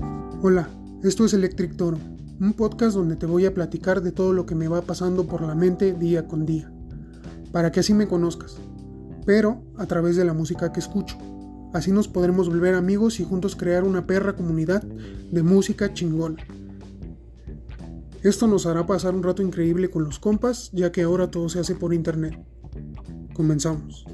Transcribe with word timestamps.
Hola, 0.00 0.68
esto 1.02 1.24
es 1.24 1.34
Electric 1.34 1.76
Toro, 1.76 1.98
un 2.40 2.52
podcast 2.52 2.96
donde 2.96 3.16
te 3.16 3.26
voy 3.26 3.46
a 3.46 3.54
platicar 3.54 4.02
de 4.02 4.12
todo 4.12 4.32
lo 4.32 4.46
que 4.46 4.54
me 4.54 4.68
va 4.68 4.82
pasando 4.82 5.26
por 5.26 5.42
la 5.42 5.54
mente 5.54 5.94
día 5.94 6.28
con 6.28 6.46
día, 6.46 6.72
para 7.50 7.72
que 7.72 7.80
así 7.80 7.94
me 7.94 8.06
conozcas, 8.06 8.56
pero 9.26 9.62
a 9.76 9.86
través 9.86 10.16
de 10.16 10.24
la 10.24 10.34
música 10.34 10.72
que 10.72 10.80
escucho. 10.80 11.16
Así 11.72 11.90
nos 11.90 12.08
podremos 12.08 12.48
volver 12.48 12.74
amigos 12.74 13.20
y 13.20 13.24
juntos 13.24 13.56
crear 13.56 13.84
una 13.84 14.06
perra 14.06 14.36
comunidad 14.36 14.82
de 14.82 15.42
música 15.42 15.92
chingona. 15.92 16.38
Esto 18.22 18.46
nos 18.46 18.66
hará 18.66 18.86
pasar 18.86 19.14
un 19.14 19.22
rato 19.22 19.42
increíble 19.42 19.90
con 19.90 20.04
los 20.04 20.18
compas, 20.18 20.70
ya 20.72 20.92
que 20.92 21.02
ahora 21.02 21.30
todo 21.30 21.48
se 21.48 21.60
hace 21.60 21.74
por 21.74 21.92
internet. 21.92 22.38
Comenzamos. 23.34 24.04